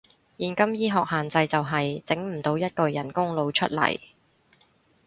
[0.39, 3.99] 現今醫學限制就係，整唔到一個人工腦出嚟